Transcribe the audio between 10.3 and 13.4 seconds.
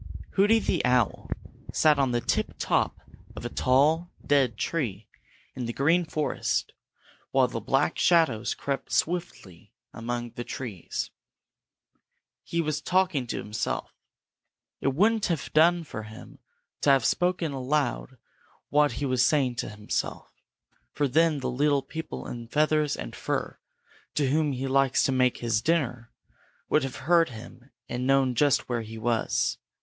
the trees. He was talking to